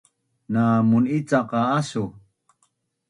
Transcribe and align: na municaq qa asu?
na 0.53 0.63
municaq 0.91 1.45
qa 1.51 1.59
asu? 1.77 2.03